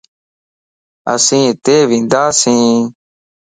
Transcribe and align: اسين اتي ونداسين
اسين 1.13 1.43
اتي 1.51 1.75
ونداسين 1.89 2.71